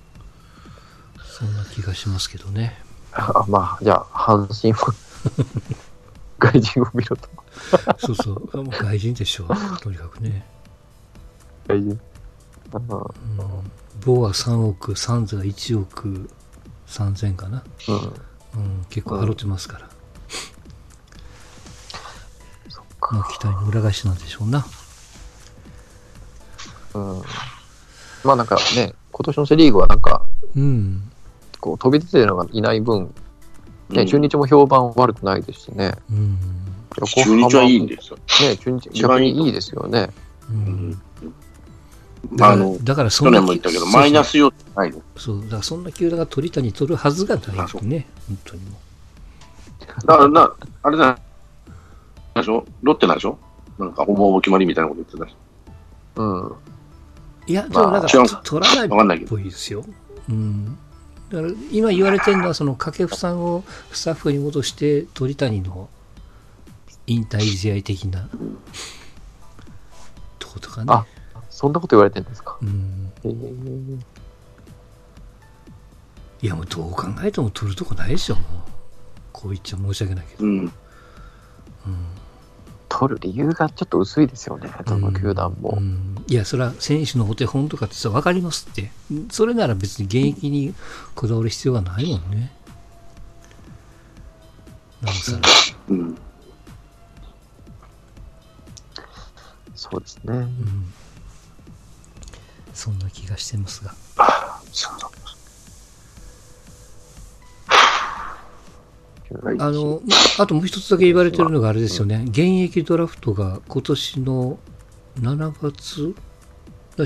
[1.22, 2.82] そんな気がしますけどね。
[3.12, 4.92] あまあ、じゃあ、阪神は
[6.38, 7.28] 外人を見ろと。
[7.98, 8.50] そうそう。
[8.54, 9.48] あもう外人でしょう。
[9.80, 10.44] とにかくね。
[11.68, 12.00] 外人。
[12.72, 12.86] あうん、
[14.04, 16.28] ボーは3億、サンズが1億
[16.88, 17.62] 3000かな。
[17.88, 17.96] うん。
[18.60, 19.88] うん、結構払ってますから。
[23.10, 23.32] そっまあ、か。
[23.32, 24.66] 期待の裏返しなんでしょうな。
[26.94, 27.22] うん。
[28.24, 30.24] まあなんかね、今年のセリーグはなんか、
[30.56, 31.02] うん。
[31.60, 33.12] こう飛び出てるのがいない分、
[33.90, 35.92] ね、うん中日も評判悪くないですしね。
[36.10, 36.38] うん。
[36.98, 38.16] 横中日はいいんですよ。
[38.16, 40.10] ね、中日逆にいいですよね。
[40.50, 41.00] うん、
[42.30, 45.02] まあ、あの、だからそ去んな年も言ったけど、マイナス要素ないの。
[45.16, 48.78] そうだからそんな球団が鳥谷取るはずがないってね、本当にも
[50.06, 51.18] だからな、あれだ
[52.40, 52.64] でしょ？
[52.82, 53.38] ロッテなんでしょ？
[53.78, 55.36] なんかほぼほぼ決まりみたいなこと言ってたし。
[56.16, 56.46] うん。
[56.48, 56.56] う。
[57.46, 59.36] いや、でもなんか、まあと取らないわかんないけど。
[59.36, 59.84] っぽいですよ。
[60.28, 60.78] うん。
[61.30, 65.88] だから今言われてるのは、その掛布さんをスタッフに戻して、鳥谷の
[67.06, 68.28] 引退試合的な
[70.38, 70.92] とことかね。
[70.92, 71.06] あ
[71.50, 72.58] そんなこと言われてるんですか？
[72.62, 73.12] うん。
[76.40, 78.44] いや、もうどう考えても取るとこないでしょ、もう。
[79.32, 80.44] こう言っちゃ申し訳ないけど。
[80.44, 80.72] うん。
[82.98, 85.76] 取る理由がちょっと薄いですよね、どの球団も。
[85.78, 88.90] うんいや、それは選手のお手本とかってさ、分かりますって。
[89.30, 90.74] それなら別に現役に
[91.14, 92.52] こだわる必要がないもんね。
[95.00, 95.40] なおさら。
[95.88, 96.18] うん。
[99.76, 100.34] そうですね。
[100.34, 100.92] うん。
[102.74, 103.94] そんな気がしてますが。
[104.16, 104.60] あ
[109.30, 110.02] の、
[110.38, 112.24] あともう一つだけ言われてるのがあれですよね。
[112.28, 114.58] 現役ドラフトが今年の
[115.20, 116.14] 7月、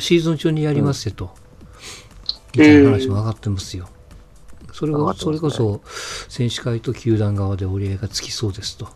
[0.01, 1.35] シーズン中にやりますよと。
[2.55, 3.89] みたいな話も上がってますよ。
[4.73, 5.83] それが、上がってますねそれこそ
[6.29, 8.89] 選手会と球団側で折り合いがつきそうですと。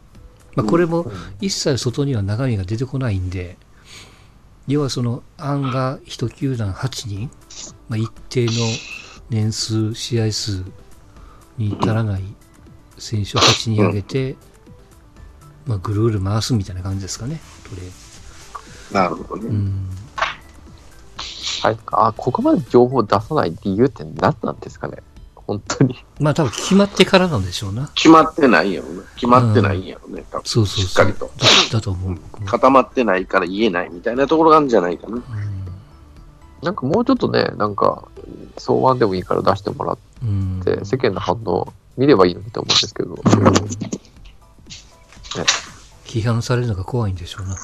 [0.55, 1.11] まあ、これも
[1.41, 3.59] 一切外には中身が出てこないんで、
[4.69, 7.31] 要はその案が1球団8人、
[7.89, 8.53] まあ、一定の
[9.31, 10.65] 年数、試合数
[11.59, 12.23] に至らない
[12.99, 14.37] 選手を8人上げて、
[15.67, 18.95] まあ、ぐるぐる回すみたいな感じですかね、とりあえず。
[18.95, 19.49] なるほどね。
[19.49, 19.89] うん。
[21.63, 24.99] はい、あここまで情報を出さない理由って何なんですかね。
[25.35, 26.05] 本当に。
[26.21, 27.91] まあ多分決まってからなんでしょうな。
[27.95, 29.03] 決まってないんやろね。
[29.15, 30.25] 決まってないんやろね。
[30.31, 30.89] 多分そうそうそう。
[30.89, 31.31] しっかりと。
[31.37, 32.47] だだと思う、僕も。
[32.47, 35.23] 固まってないから言えないみたいなところがあるんじゃないかな。
[36.63, 38.05] なんかもうちょっとね、なんか、
[38.57, 40.61] 草案でもいいから出してもらっうん。
[40.65, 43.15] て、世間の反応見ればいいのにと思うんですけど。
[46.05, 47.57] 批判されるのが怖いんでしょうな。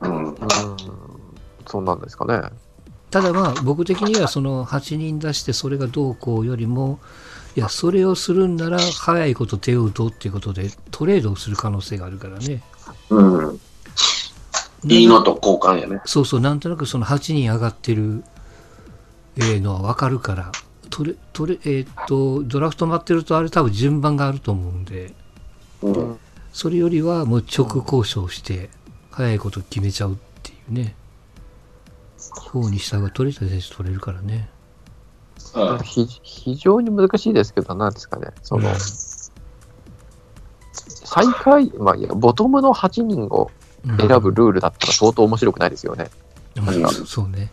[0.00, 0.26] うん。
[0.28, 0.36] うん、
[1.66, 2.50] そうなんですかね。
[3.10, 6.98] ただまあ僕的にはその8人出してそれがどうこうよりも
[7.56, 12.62] いやそれをするんなら早いこと手を打とうっていうことでトレードをする可能性があるからね
[13.08, 13.60] うん。
[14.84, 16.00] いいのと交換やね。
[16.04, 18.24] そうそうなんとなくその8人上がってる
[19.36, 20.52] えーのは分かるから
[20.96, 25.12] トレトレえーっとドラフト待ってるとあれ多分順番があると思うんで
[25.82, 26.18] うん。
[26.52, 28.70] それよりはもう直交渉して
[29.10, 30.94] 早いこと決めちゃうっていうね
[32.18, 34.48] 方にした方が取れた選手取れるからね
[35.84, 38.28] ひ非常に難しいですけど、なんですかね。
[38.42, 38.68] その、
[40.72, 43.50] 最下位、まあいや、ボトムの8人を
[43.86, 46.10] うん選ぶルールだったら相当面白くないですよね。
[46.56, 47.50] うんそうね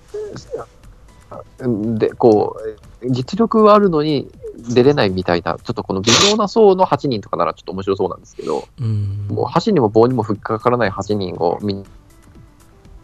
[1.97, 4.29] で、こう、実力はあるのに
[4.73, 9.27] 出れないみたいな、ちょっとこの微妙な層の8人とかならちょっと面白そうなんですけど、うん。
[9.29, 11.85] もう箸にも棒にもふっかからない8人をみん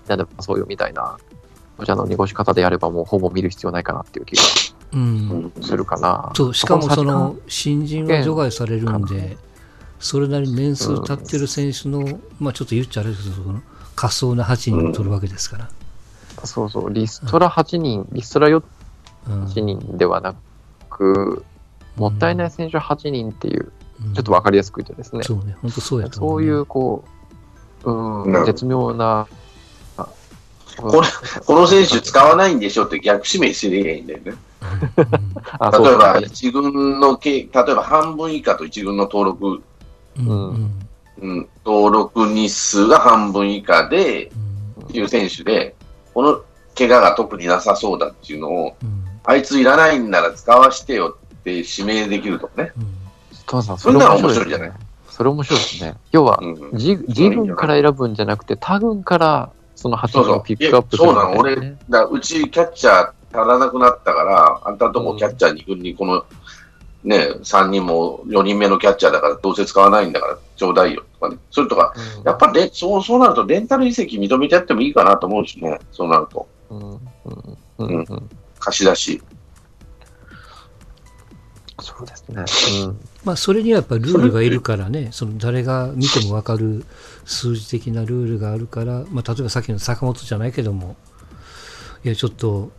[0.08, 1.18] なでそうよみたいな、
[1.78, 4.44] お茶の濁し方でやればもうほぼ見る必要ないかなっていう気が
[4.94, 5.52] うん。
[5.58, 6.32] うんするかな。
[6.36, 9.38] そうしかもそこの新人は除外されるんで、
[10.00, 13.56] それなりに年数経ってる選手の、まあちょっと言っちゃあれですけど、
[13.96, 15.70] 仮想な8人を取るわけですから。
[16.46, 18.64] そうそう、リストラ8人、リストラ4うん
[19.28, 20.36] 8人ではな
[20.90, 21.46] く、
[21.96, 23.72] もったいない選手8人っていう、
[24.06, 24.14] うん。
[24.14, 27.04] ちょっとわかりやすく言うとですね、そうね、本当そうやと思そういう、こ
[27.84, 29.28] う、うん、絶妙な、
[29.98, 30.08] あ
[30.78, 31.08] これ
[31.46, 34.34] この選手使わないんでしょって逆指名すればいいんだよね。
[34.96, 39.62] 例えば、ですね一軍のけ、例えば半分以下と一軍の登録、
[40.18, 40.74] うんうん。
[41.22, 41.30] うん。
[41.30, 44.32] うん、登録日数が半分以下で、
[44.86, 45.76] っていう選手で、
[46.14, 46.42] この
[46.78, 52.72] 怪我が特になさそうだっていうのを、うんあいついらないんなら使わしてよって指名できるとかね。
[52.76, 52.88] うん。
[53.46, 54.72] 父さん、そんなの面白いじゃない。
[55.08, 55.96] それ面白いですね。
[56.12, 61.38] 要は、うん、から選ぶんじゃなくて、他軍からその8人をピックアップするそうそうなの。
[61.38, 66.26] わけですねだうちキャッチャー足らなくなったから、あんたとこキャッチャー2軍にこの、
[67.04, 71.38] ね、3人も4人目のキャッチャーだから、どうせ使わないんだから、ちょうだいよとかね。
[71.52, 72.24] それとか、うん。
[72.24, 76.48] やっぱりレそうそうなると、レンタル移籍認めてやってもいいかなと思うしね、そうなると。
[76.72, 76.80] うん。
[76.80, 77.00] うん。
[77.78, 78.06] うん。
[78.10, 79.22] うん貸し出し。
[81.82, 82.44] そうですね。
[82.86, 83.00] うん。
[83.24, 86.86] まあそれにはやっぱルールがいるからね、その誰が見ても分かる
[87.26, 90.96] 数字的なルールがあるから、まあ例えばさっきの坂本じゃないけども、
[92.04, 92.72] いやちょっと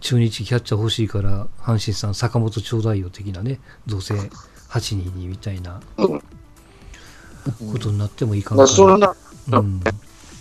[0.00, 4.30] 中日キャッチャー欲しいから、阪神さん坂本ちょうだいよ的なね、どうせ8
[4.80, 5.80] 人にみたいな。
[7.72, 9.14] ことになってもいいかだもからそんな
[9.50, 9.80] うん、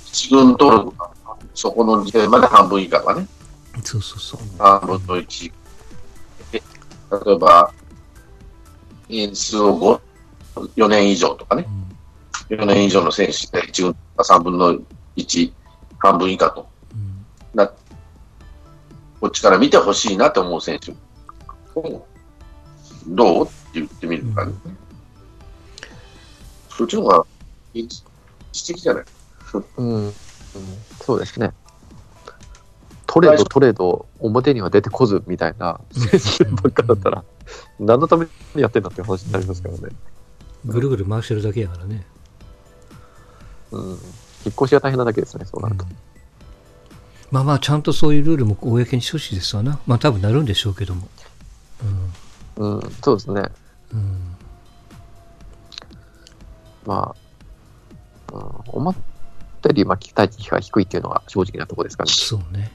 [0.05, 1.09] 一軍登録が、
[1.53, 3.25] そこの時点まで半分以下とかね、
[3.83, 4.41] そうそうそう。
[4.57, 5.51] の1。
[6.51, 6.61] で
[7.25, 7.73] 例えば、
[9.09, 10.01] 年数を
[10.55, 11.87] 5、4年以上とかね、うん
[12.49, 14.79] 4年以上の選手で1軍が3分の
[15.17, 15.51] 1、
[15.99, 16.69] 半分以下と。
[16.93, 17.67] うんな
[19.19, 20.91] こっちから見てほしいなと思う選手
[21.75, 22.05] を
[23.07, 24.53] どうって言ってみるかね。
[26.69, 27.25] そっちの方が
[28.51, 29.05] 知的じゃない？
[29.77, 30.13] うんうん
[31.01, 31.51] そうですね。
[33.07, 37.23] トレード、トレード、表には出てこずみたいな選手ばっかだったら、
[37.79, 39.95] 何のためにやってんだっていう話になりますからね。
[40.65, 42.05] ぐるぐる回してるだけやからね。
[43.71, 43.89] うん。
[43.89, 43.97] 引っ
[44.49, 45.85] 越しが大変なだけですね、そうなると。
[47.31, 49.79] まあまあ、ちゃんとそういうルールも公にしてほしいですわな。
[49.85, 51.07] まあ多分なるんでしょうけども。
[52.57, 53.43] うん、そうですね。
[53.93, 53.99] うん。
[53.99, 54.35] うん。
[56.85, 57.15] ま
[58.31, 58.95] あ、うん、思っ
[59.61, 62.11] たより、まあ、期待値が低いっていうのが正直なところですかね。
[62.11, 62.71] そうね。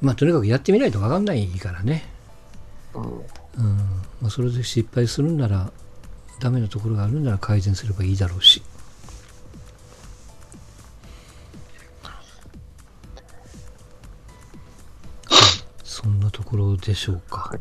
[0.00, 2.08] まあとにかくやってみないと分かんないからね。
[2.94, 3.22] うんうん。
[4.20, 5.72] まあそれで失敗するんなら、
[6.40, 8.62] ダメなところがあるんなら改善すればいいだろうし。
[15.84, 17.50] そんなところでしょうか。
[17.50, 17.60] はい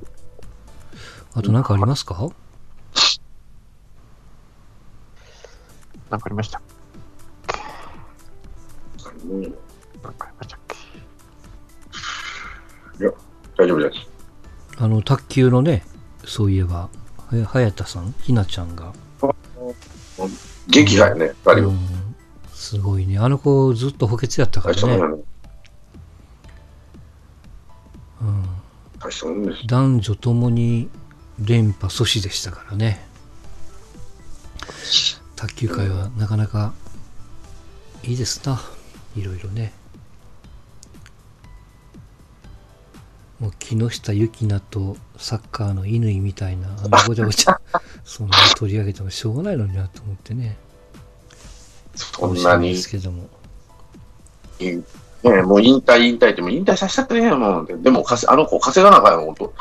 [1.36, 2.16] あと何かありますか、
[6.10, 6.60] なんかありました
[13.60, 14.08] 大丈夫です。
[14.78, 15.84] あの、卓球のね、
[16.24, 16.90] そういえば、
[17.30, 18.94] はや早田さん、ひなちゃんが、
[21.16, 21.68] ね、二人は。
[21.68, 22.10] うん
[22.60, 23.18] すごいね。
[23.18, 24.96] あの子ずっと補欠やったからね。
[28.22, 28.44] うん。
[29.66, 30.90] 男女ともに
[31.40, 33.00] 連覇阻止でしたからね。
[35.38, 36.74] 卓球界はなかなか
[38.04, 38.62] いいですな。
[39.16, 39.72] いろいろね。
[43.40, 47.60] もう木下ゆきなとサッカーの乾みたいな、あのごちゃごちゃ、
[48.04, 50.58] そんな取り上げてもしょうがないのになと思ってね。
[51.96, 53.30] そんなにで、すけども。
[54.60, 57.66] ね、もう引退、引退って、もう引退させちゃってねえもん。
[57.66, 59.54] でも、かせあの子稼がなあかんよ、ほんと。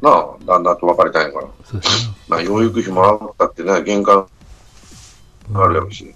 [0.00, 1.46] なあ、旦那と別れたんやから。
[1.64, 2.14] そうですね。
[2.28, 4.26] まあ、養育費もらったってね、玄関
[5.50, 6.14] うんあるやろし。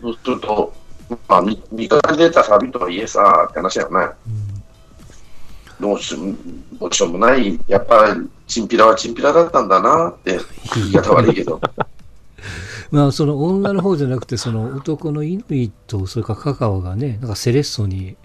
[0.00, 0.72] そうすると、
[1.28, 4.06] まあ、み味方に出たサビとはいえさ、って話やよね。
[4.26, 4.53] うん
[5.80, 6.34] どうしよう、
[6.78, 10.38] どうしようもない、やっぱり、チンピラはチンピラだったんだなって、
[10.74, 11.60] 言い方悪いけど。
[12.90, 18.16] まあ、その女の方じゃなくて、その男の乾と、それから香川がね、なんかセレッソに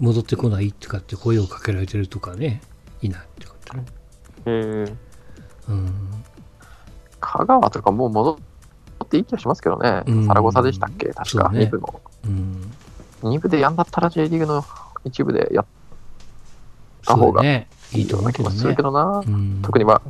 [0.00, 2.60] 戻ってこないとかって声をかけられてるとかね、
[3.00, 3.84] いないってことね。
[4.46, 4.94] えー、
[5.68, 5.92] うん。
[7.20, 8.38] 香川とかもう戻
[9.04, 10.02] っていい気がしますけどね。
[10.06, 11.08] うんサラゴサでしたっけ？
[11.10, 12.00] 確か、ね2部の。
[12.24, 12.72] うん。
[13.22, 14.64] 2部でやんだったら J リーグの
[15.04, 15.64] 一部でやっ
[17.04, 17.44] た方が。
[17.44, 18.82] いいと思う気もするけ。
[18.82, 19.22] どな。
[19.26, 19.60] うん。
[19.62, 20.02] 特にまあ、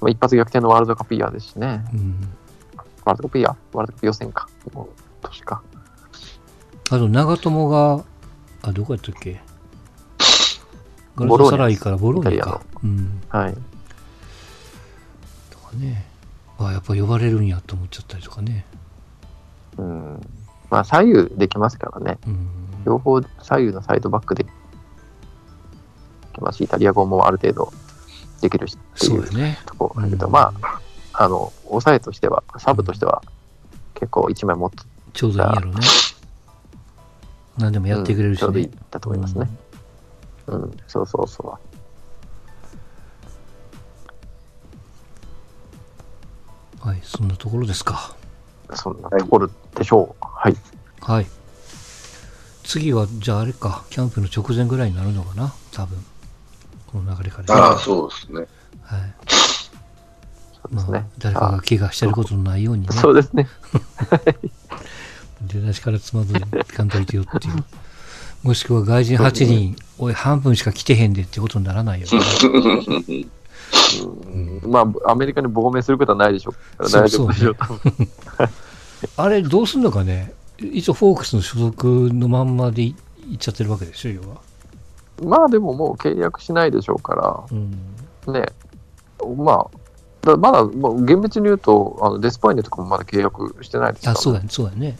[0.00, 1.84] まあ一発逆転のワールドカップイヤーですしね。
[1.92, 2.28] うん。
[3.04, 4.48] ワールドカップイヤーワールドカップ予選か。
[5.22, 5.62] 年か。
[6.90, 8.04] あと、長友が、
[8.62, 9.40] あ、どこやったっけ？
[11.16, 12.60] ガロタサライからボローニか。
[12.84, 13.22] うん。
[13.28, 13.54] はい。
[15.50, 16.06] とかね。
[16.58, 18.66] あ、やっぱ呼ばれるんやと思っちゃったりとかね。
[19.78, 20.20] うん。
[20.70, 22.18] まあ左右できますからね。
[22.26, 22.48] うん。
[22.84, 24.46] 両方左右のサイドバックで
[26.36, 27.72] きますし、イタリア語もある程度
[28.40, 29.56] できるしっていう。
[29.66, 30.80] ところだけど、うんまあ、
[31.12, 33.22] あの、抑えとしては、サブとしては、
[33.94, 34.78] 結構一枚持って、
[35.12, 35.80] ちょうどいいんやろうね。
[37.58, 38.72] 何でもやってくれるしうんちょうどいいね。
[38.90, 39.48] だと思いますね。
[40.46, 41.58] うん、そうそうそ
[46.84, 48.14] うんはい、そんなところですか。
[48.68, 48.76] う。
[48.76, 50.24] そんなところでしょう。
[50.24, 50.56] はい。
[51.00, 51.26] はい。
[52.62, 55.98] 次は、じゃああれか、キャンプの直前ぐらいになるのかな多分。
[56.96, 57.54] この流れから。
[57.54, 58.46] ああ、そうですね。
[58.82, 59.14] はい。
[60.70, 61.04] まあ。
[61.18, 62.88] 誰かが怪我してることのないようにね。
[62.92, 63.46] そうですね。
[65.46, 67.64] 出だしからつまずかんといてよっていう。
[68.42, 72.18] もしくは外人8人、おい、半分しか来てへんでってことにならないよね。
[74.00, 77.56] うんまあ、アメリカに亡命することはないでしょうから大丈夫でしょう。
[79.18, 82.94] あれ、どうすんのかね一応、フォークスの所属のまんまでい
[83.30, 84.45] いっちゃってるわけでしょ、要は。
[85.24, 87.70] まあでももう契約しないでしょうかうん。
[88.26, 88.46] ら、ね。
[89.36, 94.98] まあ、だまだ、もう厳密に言うと、あのデスパイネとかもまだ契約してないですから、あ、そうだね、そうだね。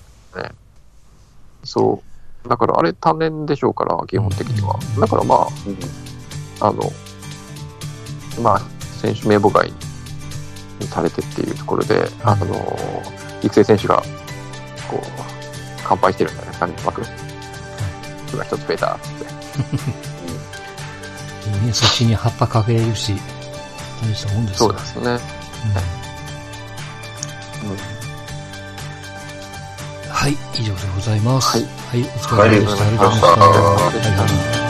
[1.65, 2.03] そ
[2.45, 2.49] う。
[2.49, 4.79] だからあれ単年でしょうから、基本的には。
[5.01, 5.35] だからま
[6.61, 6.81] あ、あの、
[8.41, 9.71] まあ、選手名簿外
[10.81, 12.47] にされてっていうところで、あの、
[13.43, 13.97] 育成選手が、
[14.89, 15.01] こう、
[15.85, 17.03] 乾杯してるんじゃないですかね、枠。
[18.33, 19.36] 今一つ増えたって。
[21.47, 23.15] いいね、そっちに葉っぱかけれるし、
[24.03, 25.11] 大したもんですよそうですね。
[25.11, 25.21] うん
[30.11, 31.59] はい、以上でございます。
[31.59, 32.85] はいはい、お疲れ様でした。
[32.85, 34.66] はいありがとうございました。